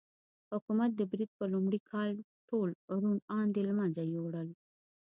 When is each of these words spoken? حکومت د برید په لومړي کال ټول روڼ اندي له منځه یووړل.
حکومت 0.53 0.91
د 0.95 1.01
برید 1.11 1.31
په 1.39 1.45
لومړي 1.53 1.79
کال 1.91 2.11
ټول 2.49 2.69
روڼ 3.01 3.17
اندي 3.39 3.61
له 3.69 3.73
منځه 3.79 4.01
یووړل. 4.13 4.49